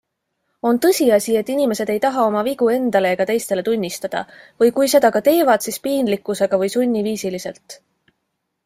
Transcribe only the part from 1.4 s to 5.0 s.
et inimesed ei taha oma vigu endale ega teistele tunnistada või kui